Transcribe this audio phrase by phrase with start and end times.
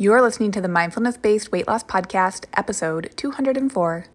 [0.00, 4.06] You're listening to the Mindfulness Based Weight Loss Podcast, episode 204.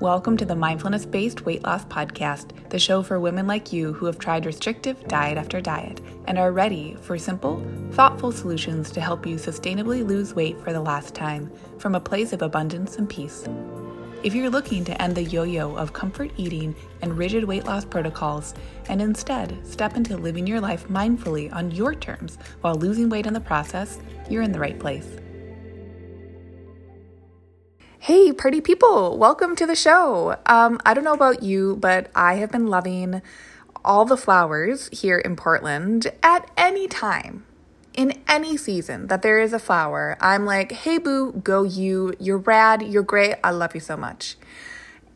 [0.00, 4.06] Welcome to the Mindfulness Based Weight Loss Podcast, the show for women like you who
[4.06, 9.26] have tried restrictive diet after diet and are ready for simple, thoughtful solutions to help
[9.26, 13.46] you sustainably lose weight for the last time from a place of abundance and peace.
[14.26, 17.84] If you're looking to end the yo yo of comfort eating and rigid weight loss
[17.84, 18.54] protocols,
[18.88, 23.34] and instead step into living your life mindfully on your terms while losing weight in
[23.34, 25.06] the process, you're in the right place.
[28.00, 30.36] Hey, pretty people, welcome to the show.
[30.46, 33.22] Um, I don't know about you, but I have been loving
[33.84, 37.46] all the flowers here in Portland at any time
[37.96, 42.14] in any season that there is a flower, I'm like, hey boo, go you.
[42.20, 42.82] You're rad.
[42.82, 43.36] You're great.
[43.42, 44.36] I love you so much.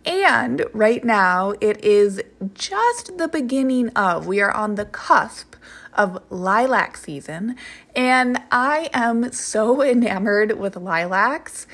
[0.05, 2.23] And right now, it is
[2.55, 5.57] just the beginning of, we are on the cusp
[5.95, 7.57] of lilac season.
[7.95, 11.67] And I am so enamored with lilacs.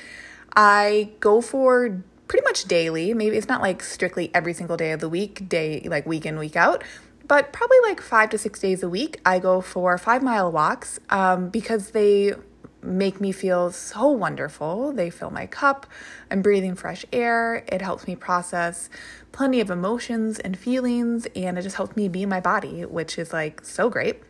[0.57, 3.15] I go for pretty much daily.
[3.15, 6.39] Maybe it's not like strictly every single day of the week, day like week in,
[6.39, 6.83] week out,
[7.27, 11.01] but probably like five to six days a week, I go for five mile walks
[11.11, 12.35] um, because they
[12.83, 14.93] make me feel so wonderful.
[14.93, 15.87] They fill my cup.
[16.31, 17.65] I'm breathing fresh air.
[17.69, 18.89] It helps me process
[19.33, 23.33] plenty of emotions and feelings, and it just helps me be my body, which is
[23.33, 24.23] like so great.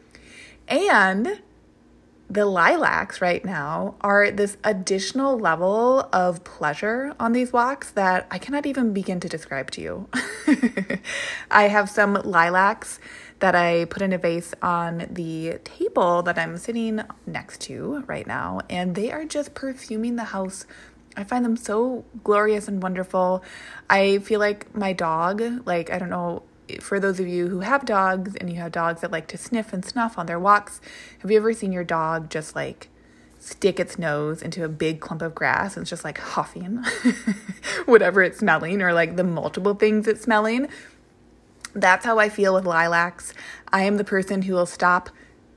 [0.69, 1.41] And
[2.29, 8.39] the lilacs right now are this additional level of pleasure on these walks that I
[8.39, 10.09] cannot even begin to describe to you.
[11.51, 12.99] I have some lilacs
[13.39, 18.27] that I put in a vase on the table that I'm sitting next to right
[18.27, 20.67] now, and they are just perfuming the house.
[21.17, 23.45] I find them so glorious and wonderful.
[23.89, 26.43] I feel like my dog, like, I don't know
[26.81, 29.73] for those of you who have dogs and you have dogs that like to sniff
[29.73, 30.81] and snuff on their walks,
[31.21, 32.89] have you ever seen your dog just like
[33.39, 36.83] stick its nose into a big clump of grass and it's just like huffing
[37.87, 40.69] whatever it's smelling or like the multiple things it's smelling?
[41.75, 43.35] That's how I feel with lilacs.
[43.73, 45.11] I am the person who will stop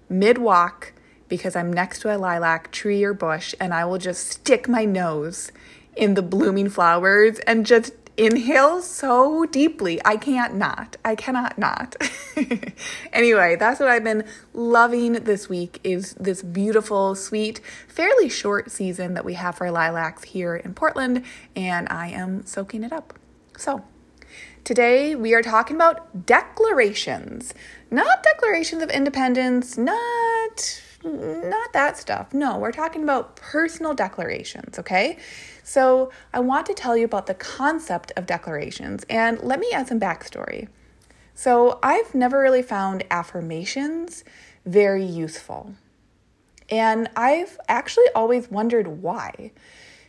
[0.09, 0.93] mid walk
[1.27, 4.83] because I'm next to a lilac tree or bush and I will just stick my
[4.85, 5.51] nose
[5.95, 10.01] in the blooming flowers and just inhale so deeply.
[10.03, 10.97] I can't not.
[11.05, 11.95] I cannot not.
[13.13, 19.13] anyway, that's what I've been loving this week is this beautiful, sweet, fairly short season
[19.13, 21.23] that we have for lilacs here in Portland
[21.55, 23.17] and I am soaking it up.
[23.57, 23.85] So,
[24.65, 27.53] today we are talking about declarations.
[27.89, 32.33] Not declarations of independence, not not that stuff.
[32.33, 35.17] No, we're talking about personal declarations, okay?
[35.63, 39.87] So, I want to tell you about the concept of declarations and let me add
[39.87, 40.67] some backstory.
[41.33, 44.23] So, I've never really found affirmations
[44.65, 45.73] very useful.
[46.69, 49.51] And I've actually always wondered why.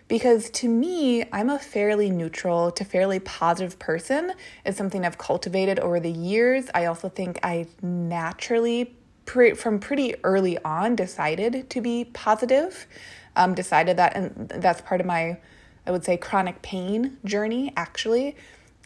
[0.08, 4.32] Because to me, I'm a fairly neutral to fairly positive person.
[4.66, 6.66] It's something I've cultivated over the years.
[6.74, 8.96] I also think I naturally
[9.30, 12.88] pre- from pretty early on decided to be positive.
[13.36, 15.38] Um, decided that, and that's part of my,
[15.86, 18.34] I would say, chronic pain journey, actually.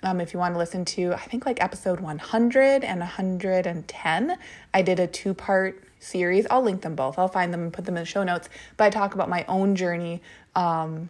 [0.03, 4.39] Um, if you want to listen to, I think like episode 100 and 110,
[4.75, 6.47] I did a two part series.
[6.51, 7.19] I'll link them both.
[7.19, 8.51] I'll find them and put them in the show notes.
[8.77, 10.21] But I talk about my own journey
[10.55, 11.09] um,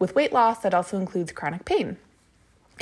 [0.00, 1.98] with weight loss that also includes chronic pain.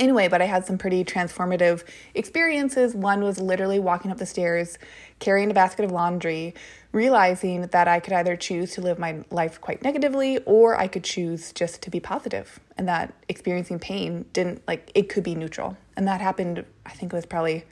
[0.01, 1.83] Anyway, but I had some pretty transformative
[2.15, 2.95] experiences.
[2.95, 4.79] One was literally walking up the stairs,
[5.19, 6.55] carrying a basket of laundry,
[6.91, 11.03] realizing that I could either choose to live my life quite negatively or I could
[11.03, 15.77] choose just to be positive, and that experiencing pain didn't like it could be neutral.
[15.95, 17.63] And that happened, I think it was probably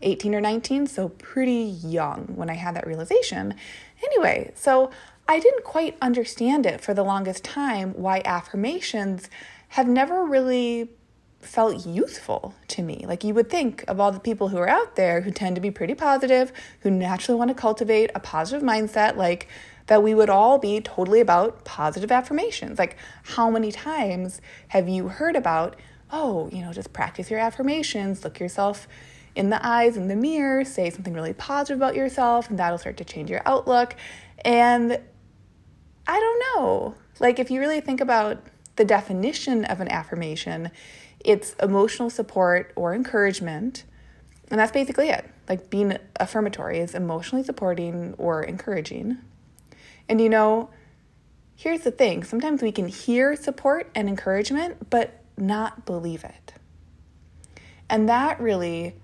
[0.00, 3.52] 18 or 19, so pretty young when I had that realization.
[4.00, 4.92] Anyway, so
[5.26, 9.28] I didn't quite understand it for the longest time why affirmations
[9.70, 10.90] have never really
[11.44, 13.04] felt youthful to me.
[13.06, 15.60] Like you would think of all the people who are out there who tend to
[15.60, 19.48] be pretty positive, who naturally want to cultivate a positive mindset, like
[19.86, 22.78] that we would all be totally about positive affirmations.
[22.78, 25.76] Like, how many times have you heard about,
[26.10, 28.88] oh, you know, just practice your affirmations, look yourself
[29.34, 32.96] in the eyes in the mirror, say something really positive about yourself, and that'll start
[32.98, 33.94] to change your outlook.
[34.44, 34.98] And
[36.06, 36.94] I don't know.
[37.20, 38.42] Like, if you really think about
[38.76, 40.70] the definition of an affirmation,
[41.24, 43.84] it's emotional support or encouragement.
[44.50, 45.28] And that's basically it.
[45.48, 49.18] Like being affirmatory is emotionally supporting or encouraging.
[50.08, 50.70] And you know,
[51.56, 56.54] here's the thing sometimes we can hear support and encouragement, but not believe it.
[57.88, 58.94] And that really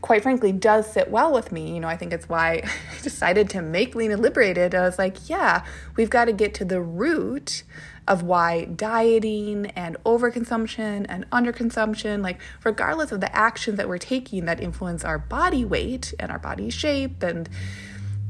[0.00, 1.74] quite frankly does sit well with me.
[1.74, 2.62] You know, I think it's why
[2.98, 4.74] I decided to make Lean and Liberated.
[4.74, 5.64] I was like, yeah,
[5.96, 7.62] we've got to get to the root
[8.08, 14.44] of why dieting and overconsumption and underconsumption, like regardless of the actions that we're taking
[14.44, 17.48] that influence our body weight and our body shape and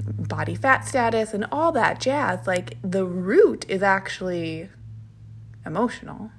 [0.02, 4.68] body fat status and all that jazz, like the root is actually
[5.64, 6.30] emotional.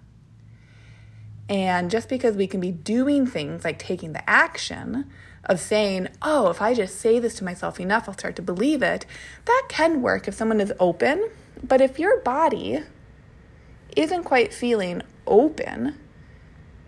[1.50, 5.10] And just because we can be doing things like taking the action
[5.46, 8.82] of saying, oh, if I just say this to myself enough, I'll start to believe
[8.82, 9.06] it,
[9.46, 11.30] that can work if someone is open.
[11.64, 12.84] But if your body
[13.96, 15.98] isn't quite feeling open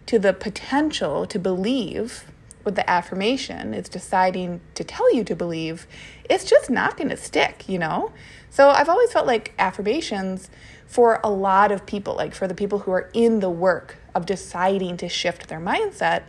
[0.08, 2.26] to the potential to believe
[2.64, 5.88] what the affirmation is deciding to tell you to believe,
[6.30, 8.12] it's just not going to stick, you know?
[8.50, 10.50] So I've always felt like affirmations
[10.86, 14.26] for a lot of people, like for the people who are in the work of
[14.26, 16.24] deciding to shift their mindset,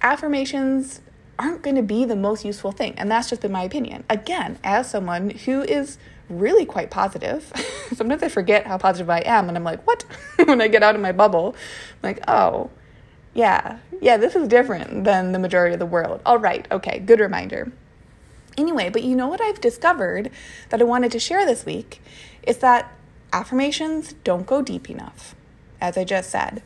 [0.00, 1.00] affirmations
[1.38, 2.94] aren't going to be the most useful thing.
[2.96, 4.04] And that's just been my opinion.
[4.08, 7.52] Again, as someone who is really quite positive,
[7.94, 10.04] sometimes I forget how positive I am and I'm like, what?
[10.44, 11.56] when I get out of my bubble,
[12.02, 12.70] I'm like, oh,
[13.34, 16.20] yeah, yeah, this is different than the majority of the world.
[16.24, 17.72] All right, okay, good reminder.
[18.56, 20.30] Anyway, but you know what I've discovered
[20.68, 22.02] that I wanted to share this week
[22.42, 22.92] is that
[23.32, 25.34] affirmations don't go deep enough.
[25.80, 26.62] As I just said,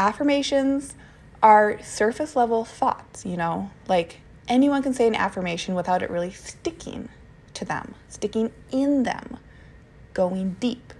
[0.00, 0.94] affirmations
[1.42, 6.30] are surface level thoughts, you know, like anyone can say an affirmation without it really
[6.30, 7.08] sticking
[7.54, 9.36] to them, sticking in them,
[10.14, 10.94] going deep.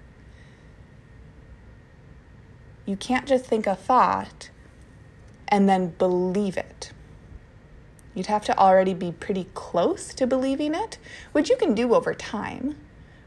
[2.84, 4.50] You can't just think a thought
[5.48, 6.92] and then believe it.
[8.14, 10.98] You'd have to already be pretty close to believing it,
[11.32, 12.76] which you can do over time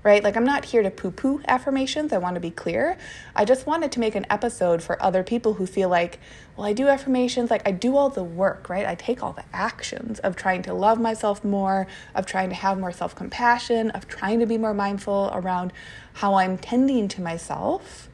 [0.03, 0.21] right?
[0.21, 2.11] Like, I'm not here to poo poo affirmations.
[2.11, 2.97] I want to be clear.
[3.35, 6.19] I just wanted to make an episode for other people who feel like,
[6.57, 8.85] well, I do affirmations, like, I do all the work, right?
[8.85, 12.77] I take all the actions of trying to love myself more, of trying to have
[12.79, 15.71] more self compassion, of trying to be more mindful around
[16.13, 18.09] how I'm tending to myself.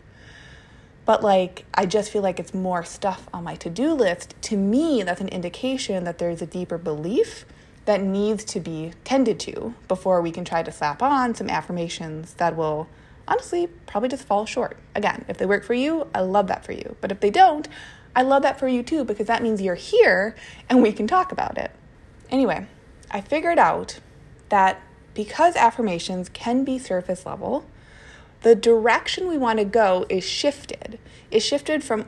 [1.06, 4.36] But like, I just feel like it's more stuff on my to do list.
[4.44, 7.46] To me, that's an indication that there's a deeper belief
[7.90, 12.36] that needs to be tended to before we can try to slap on some affirmations
[12.36, 12.88] that will
[13.28, 14.78] honestly probably just fall short.
[14.94, 16.96] Again, if they work for you, I love that for you.
[17.02, 17.68] But if they don't,
[18.16, 20.36] I love that for you too because that means you're here
[20.70, 21.72] and we can talk about it.
[22.30, 22.68] Anyway,
[23.10, 24.00] I figured out
[24.50, 24.80] that
[25.16, 27.66] because affirmations can be surface level,
[28.44, 31.00] the direction we want to go is shifted.
[31.32, 32.06] Is shifted from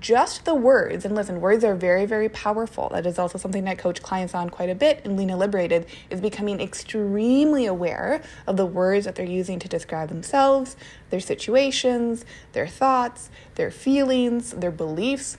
[0.00, 2.88] just the words, and listen, words are very, very powerful.
[2.90, 5.86] That is also something I coach clients on quite a bit and Lean and Liberated,
[6.08, 10.76] is becoming extremely aware of the words that they're using to describe themselves,
[11.10, 15.36] their situations, their thoughts, their feelings, their beliefs.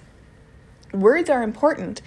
[0.94, 2.02] Words are important,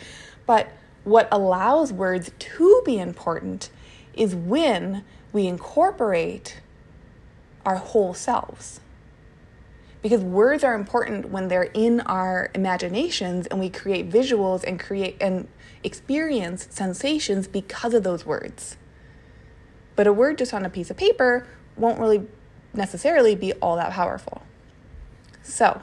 [0.46, 0.68] but
[1.02, 3.70] what allows words to be important
[4.14, 6.60] is when we incorporate
[7.66, 8.80] our whole selves
[10.02, 15.16] because words are important when they're in our imaginations and we create visuals and create
[15.20, 15.48] and
[15.82, 18.76] experience sensations because of those words.
[19.96, 21.46] But a word just on a piece of paper
[21.76, 22.26] won't really
[22.72, 24.42] necessarily be all that powerful.
[25.42, 25.82] So,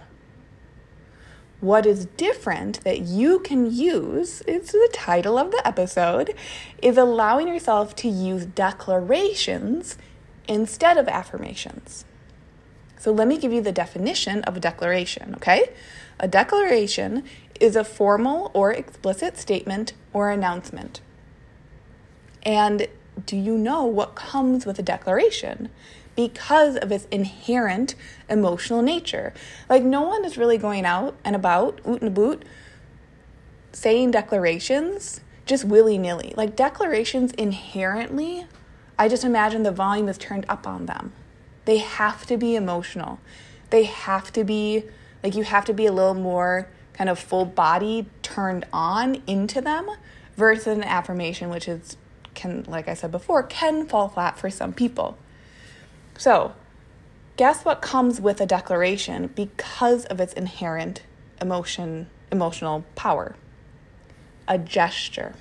[1.59, 6.35] what is different that you can use, it's the title of the episode,
[6.81, 9.97] is allowing yourself to use declarations
[10.47, 12.05] instead of affirmations.
[13.05, 15.69] So let me give you the definition of a declaration, okay?
[16.19, 17.23] A declaration
[17.59, 21.01] is a formal or explicit statement or announcement.
[22.41, 22.87] And
[23.27, 25.69] do you know what comes with a declaration?
[26.15, 27.93] Because of its inherent
[28.27, 29.35] emotional nature.
[29.69, 32.41] Like, no one is really going out and about, oot and boot,
[33.71, 36.33] saying declarations just willy nilly.
[36.35, 38.47] Like, declarations inherently,
[38.97, 41.13] I just imagine the volume is turned up on them.
[41.65, 43.19] They have to be emotional.
[43.69, 44.85] They have to be
[45.23, 49.59] like you have to be a little more kind of full body turned on into
[49.59, 49.89] them
[50.37, 51.97] versus an affirmation which is
[52.35, 55.17] can like I said before can fall flat for some people.
[56.17, 56.53] So,
[57.37, 61.01] guess what comes with a declaration because of its inherent
[61.41, 63.35] emotion emotional power?
[64.47, 65.33] A gesture.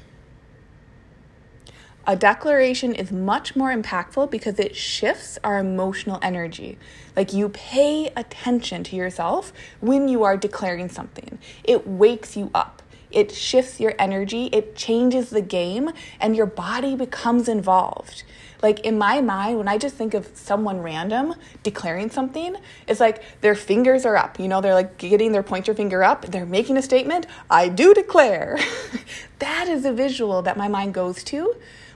[2.06, 6.76] A declaration is much more impactful because it shifts our emotional energy.
[7.16, 12.82] Like you pay attention to yourself when you are declaring something, it wakes you up.
[13.10, 18.24] It shifts your energy, it changes the game, and your body becomes involved.
[18.60, 22.56] Like in my mind, when I just think of someone random declaring something,
[22.86, 24.38] it's like their fingers are up.
[24.38, 26.26] You know, they're like getting their pointer finger up.
[26.26, 27.26] They're making a statement.
[27.48, 28.58] I do declare.
[29.38, 31.54] that is a visual that my mind goes to,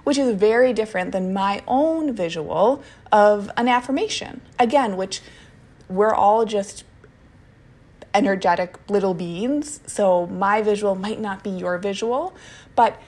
[0.09, 4.41] which is very different than my own visual of an affirmation.
[4.59, 5.21] Again, which
[5.87, 6.83] we're all just
[8.15, 9.81] energetic little beings.
[9.85, 12.35] So my visual might not be your visual,
[12.75, 12.99] but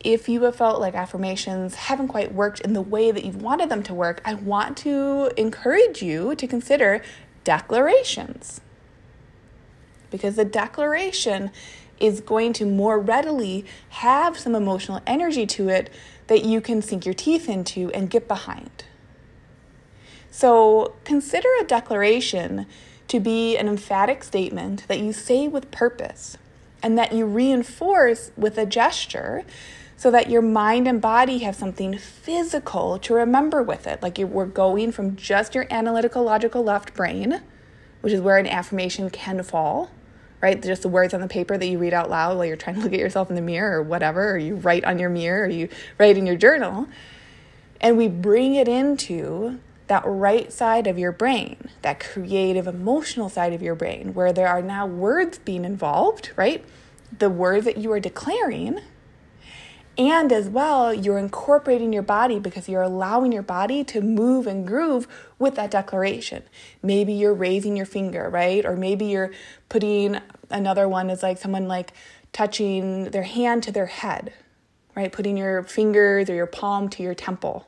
[0.00, 3.68] if you have felt like affirmations haven't quite worked in the way that you've wanted
[3.68, 7.00] them to work, I want to encourage you to consider
[7.44, 8.60] declarations.
[10.10, 11.52] Because the declaration
[12.00, 15.90] is going to more readily have some emotional energy to it
[16.30, 18.84] that you can sink your teeth into and get behind.
[20.30, 22.66] So consider a declaration
[23.08, 26.38] to be an emphatic statement that you say with purpose
[26.84, 29.42] and that you reinforce with a gesture
[29.96, 34.00] so that your mind and body have something physical to remember with it.
[34.00, 37.42] Like we're going from just your analytical, logical left brain,
[38.02, 39.90] which is where an affirmation can fall,
[40.40, 40.62] right?
[40.62, 42.82] Just the words on the paper that you read out loud while you're trying to
[42.82, 45.48] look at yourself in the mirror or whatever, or you write on your mirror or
[45.48, 45.68] you
[45.98, 46.88] write in your journal.
[47.80, 53.52] And we bring it into that right side of your brain, that creative, emotional side
[53.52, 56.64] of your brain, where there are now words being involved, right?
[57.18, 58.80] The words that you are declaring
[59.98, 64.66] and as well, you're incorporating your body because you're allowing your body to move and
[64.66, 65.06] groove
[65.38, 66.42] with that declaration.
[66.82, 68.64] Maybe you're raising your finger, right?
[68.64, 69.32] Or maybe you're
[69.68, 70.18] putting
[70.48, 71.92] another one is like someone like
[72.32, 74.32] touching their hand to their head,
[74.94, 75.12] right?
[75.12, 77.66] Putting your fingers or your palm to your temple.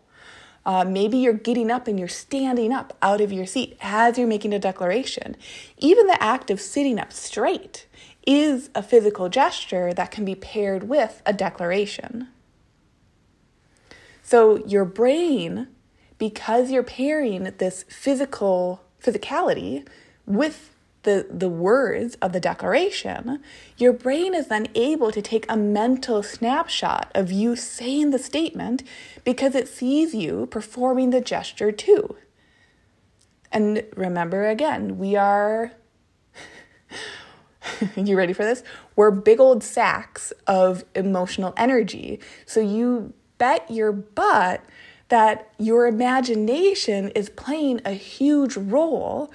[0.64, 4.28] Uh, maybe you're getting up and you're standing up out of your seat as you're
[4.28, 5.36] making a declaration.
[5.78, 7.86] Even the act of sitting up straight
[8.26, 12.28] is a physical gesture that can be paired with a declaration.
[14.22, 15.68] So your brain,
[16.18, 19.86] because you're pairing this physical physicality
[20.24, 20.70] with
[21.02, 23.42] the, the words of the declaration,
[23.76, 28.82] your brain is then able to take a mental snapshot of you saying the statement
[29.24, 32.16] because it sees you performing the gesture too.
[33.50, 35.72] And remember again, we are
[37.96, 38.62] you ready for this?
[38.96, 42.20] We're big old sacks of emotional energy.
[42.46, 44.64] So you bet your butt
[45.08, 49.30] that your imagination is playing a huge role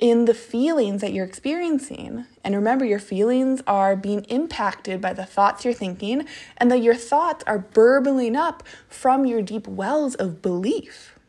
[0.00, 2.24] in the feelings that you're experiencing.
[2.42, 6.94] And remember, your feelings are being impacted by the thoughts you're thinking, and that your
[6.94, 11.19] thoughts are burbling up from your deep wells of belief.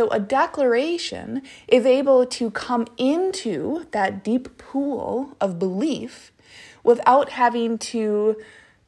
[0.00, 6.32] So a declaration is able to come into that deep pool of belief
[6.82, 8.40] without having to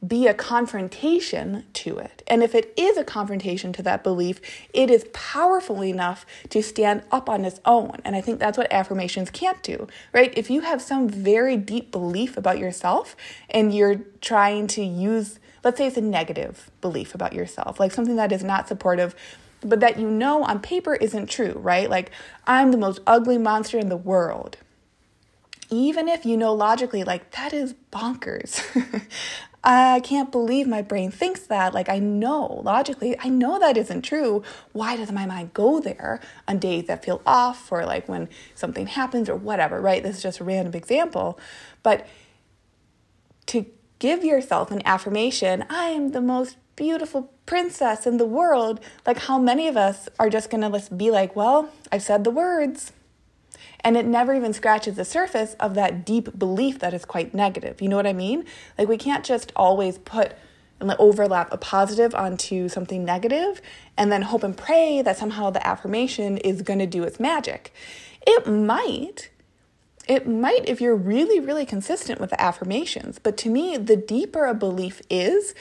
[0.07, 2.23] be a confrontation to it.
[2.25, 4.41] And if it is a confrontation to that belief,
[4.73, 7.97] it is powerful enough to stand up on its own.
[8.03, 10.35] And I think that's what affirmations can't do, right?
[10.35, 13.15] If you have some very deep belief about yourself
[13.51, 18.15] and you're trying to use, let's say it's a negative belief about yourself, like something
[18.15, 19.15] that is not supportive
[19.65, 21.89] but that you know on paper isn't true, right?
[21.89, 22.11] Like,
[22.45, 24.57] I'm the most ugly monster in the world.
[25.69, 28.61] Even if you know logically, like, that is bonkers.
[29.63, 31.73] I can't believe my brain thinks that.
[31.73, 34.43] Like, I know logically, I know that isn't true.
[34.73, 38.87] Why does my mind go there on days that feel off or like when something
[38.87, 40.03] happens or whatever, right?
[40.03, 41.39] This is just a random example.
[41.81, 42.05] But
[43.47, 43.65] to
[43.99, 49.37] give yourself an affirmation, I am the most beautiful princess in the world, like how
[49.37, 52.91] many of us are just gonna be like, well, I've said the words.
[53.81, 57.81] And it never even scratches the surface of that deep belief that is quite negative.
[57.81, 58.45] You know what I mean?
[58.77, 60.33] Like, we can't just always put
[60.79, 63.61] and overlap a positive onto something negative
[63.97, 67.73] and then hope and pray that somehow the affirmation is gonna do its magic.
[68.25, 69.29] It might.
[70.07, 73.19] It might if you're really, really consistent with the affirmations.
[73.19, 75.55] But to me, the deeper a belief is,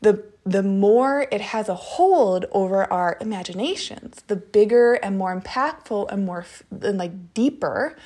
[0.00, 6.10] the the more it has a hold over our imaginations, the bigger and more impactful
[6.10, 6.44] and more
[6.80, 7.96] and like deeper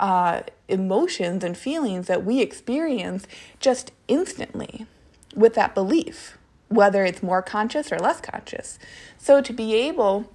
[0.00, 3.26] uh, emotions and feelings that we experience
[3.60, 4.86] just instantly
[5.36, 6.36] with that belief,
[6.68, 8.78] whether it's more conscious or less conscious.
[9.18, 10.30] So to be able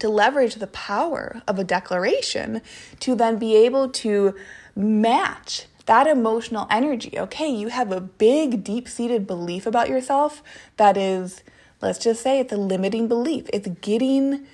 [0.00, 2.60] to leverage the power of a declaration
[3.00, 4.34] to then be able to
[4.74, 7.18] match that emotional energy.
[7.18, 10.42] Okay, you have a big, deep seated belief about yourself
[10.76, 11.42] that is,
[11.80, 13.46] let's just say it's a limiting belief.
[13.52, 14.46] It's getting,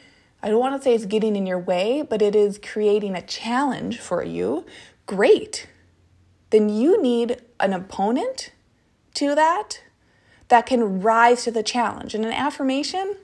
[0.42, 3.22] I don't want to say it's getting in your way, but it is creating a
[3.22, 4.66] challenge for you.
[5.06, 5.68] Great.
[6.50, 8.52] Then you need an opponent
[9.14, 9.82] to that
[10.48, 12.14] that can rise to the challenge.
[12.14, 13.14] And an affirmation,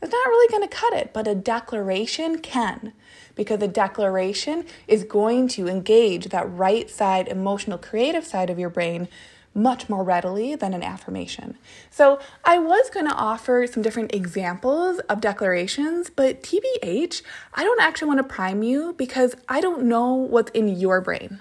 [0.00, 2.92] is not really going to cut it, but a declaration can.
[3.38, 8.68] Because a declaration is going to engage that right side, emotional, creative side of your
[8.68, 9.08] brain
[9.54, 11.56] much more readily than an affirmation.
[11.90, 17.22] So, I was going to offer some different examples of declarations, but TBH,
[17.54, 21.40] I don't actually want to prime you because I don't know what's in your brain.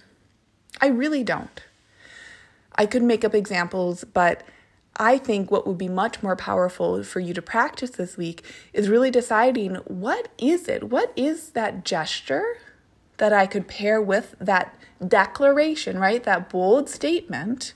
[0.80, 1.62] I really don't.
[2.76, 4.44] I could make up examples, but
[4.98, 8.90] I think what would be much more powerful for you to practice this week is
[8.90, 10.86] really deciding what is it?
[10.86, 12.58] What is that gesture
[13.18, 14.76] that I could pair with that
[15.06, 16.24] declaration, right?
[16.24, 17.74] That bold statement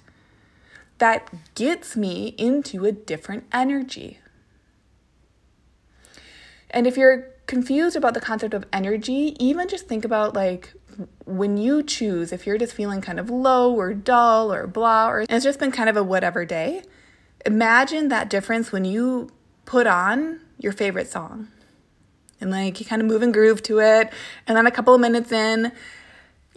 [0.97, 4.19] that gets me into a different energy.
[6.69, 10.73] And if you're confused about the concept of energy, even just think about like
[11.25, 15.25] when you choose, if you're just feeling kind of low or dull or blah, or
[15.27, 16.83] it's just been kind of a whatever day,
[17.45, 19.29] imagine that difference when you
[19.65, 21.47] put on your favorite song
[22.39, 24.11] and like you kind of move and groove to it.
[24.47, 25.71] And then a couple of minutes in,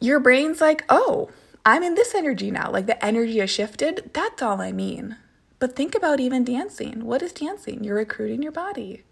[0.00, 1.30] your brain's like, oh,
[1.64, 2.70] I'm in this energy now.
[2.70, 4.10] Like the energy has shifted.
[4.12, 5.16] That's all I mean.
[5.58, 7.04] But think about even dancing.
[7.04, 7.84] What is dancing?
[7.84, 9.04] You're recruiting your body.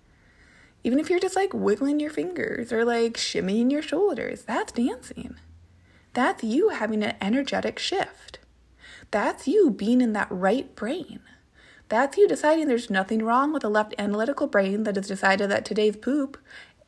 [0.85, 5.37] Even if you're just like wiggling your fingers or like shimmying your shoulders, that's dancing.
[6.13, 8.39] That's you having an energetic shift.
[9.11, 11.21] That's you being in that right brain.
[11.93, 15.67] That's you deciding there's nothing wrong with a left analytical brain that has decided that
[15.67, 16.39] today's poop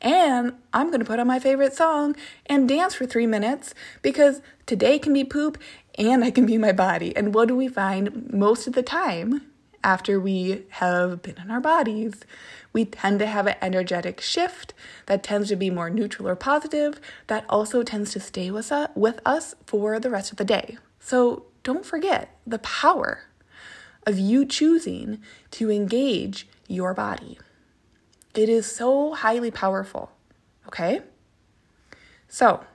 [0.01, 2.15] and I'm going to put on my favorite song
[2.47, 5.59] and dance for three minutes because today can be poop
[5.93, 7.15] and I can be my body.
[7.15, 9.43] And what do we find most of the time
[9.83, 12.21] after we have been in our bodies?
[12.73, 14.73] We tend to have an energetic shift
[15.05, 18.71] that tends to be more neutral or positive, that also tends to stay with
[19.23, 20.79] us for the rest of the day.
[20.99, 23.25] So don't forget the power
[24.05, 25.21] of you choosing
[25.51, 27.39] to engage your body.
[28.33, 30.11] It is so highly powerful,
[30.67, 31.01] okay?
[32.27, 32.65] So,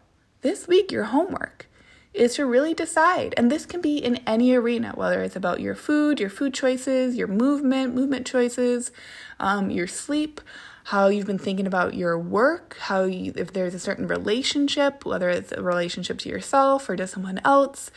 [0.42, 1.66] this week, your homework
[2.12, 5.75] is to really decide, and this can be in any arena, whether it's about your
[5.75, 8.90] food, your food choices, your movement, movement choices,
[9.38, 10.40] um, your sleep,
[10.84, 15.28] how you've been thinking about your work, how you, if there's a certain relationship, whether
[15.28, 17.90] it's a relationship to yourself or to someone else,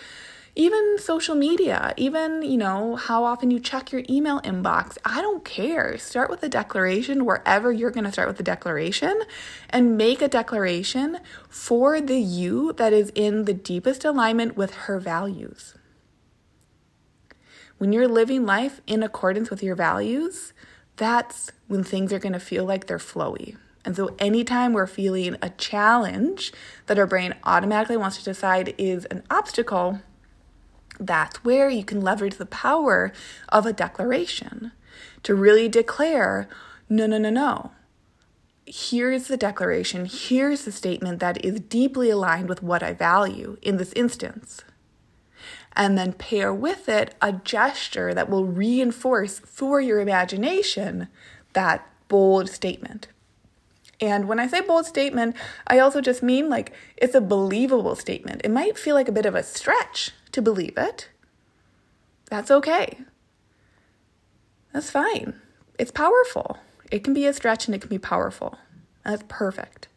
[0.56, 4.98] even social media, even, you know, how often you check your email inbox.
[5.04, 5.98] I don't care.
[5.98, 9.20] Start with a declaration wherever you're going to start with the declaration
[9.72, 11.18] and make a declaration
[11.50, 15.74] for the you that is in the deepest alignment with her values.
[17.80, 20.54] When you're living life in accordance with your values,
[20.98, 23.58] that's when things are going to feel like they're flowy.
[23.84, 26.54] And so, anytime we're feeling a challenge
[26.86, 30.00] that our brain automatically wants to decide is an obstacle,
[31.00, 33.12] that's where you can leverage the power
[33.50, 34.72] of a declaration
[35.24, 36.48] to really declare
[36.90, 37.72] no, no, no, no.
[38.66, 43.78] Here's the declaration, here's the statement that is deeply aligned with what I value in
[43.78, 44.62] this instance.
[45.76, 51.08] And then pair with it a gesture that will reinforce for your imagination
[51.54, 53.08] that bold statement.
[54.04, 55.34] And when I say bold statement,
[55.66, 58.42] I also just mean like it's a believable statement.
[58.44, 61.08] It might feel like a bit of a stretch to believe it.
[62.26, 62.98] That's okay.
[64.74, 65.40] That's fine.
[65.80, 66.58] It's powerful.
[66.92, 68.58] It can be a stretch and it can be powerful.
[69.06, 69.88] That's perfect.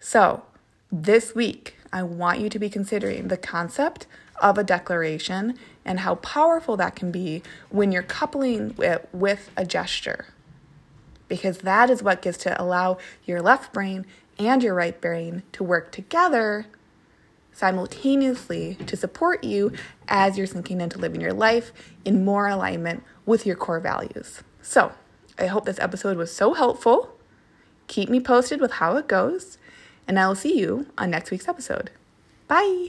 [0.00, 0.42] So,
[0.90, 4.08] this week, I want you to be considering the concept
[4.42, 9.64] of a declaration and how powerful that can be when you're coupling it with a
[9.64, 10.26] gesture.
[11.30, 14.04] Because that is what gets to allow your left brain
[14.38, 16.66] and your right brain to work together
[17.52, 19.72] simultaneously to support you
[20.08, 21.72] as you're sinking into living your life
[22.04, 24.42] in more alignment with your core values.
[24.62, 24.92] So,
[25.38, 27.16] I hope this episode was so helpful.
[27.86, 29.58] Keep me posted with how it goes,
[30.06, 31.90] and I will see you on next week's episode.
[32.46, 32.88] Bye.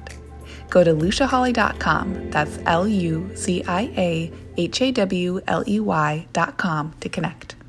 [0.71, 2.31] go to luciahawley.com.
[2.31, 7.60] That's L U C I A H A W L E Y.com to connect.